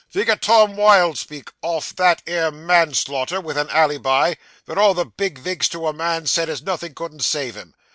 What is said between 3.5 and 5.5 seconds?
a alleybi, ven all the big